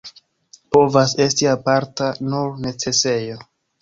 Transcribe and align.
Povas 0.77 1.13
esti 1.27 1.49
aparta 1.51 2.07
nur 2.31 2.57
necesejo. 2.65 3.37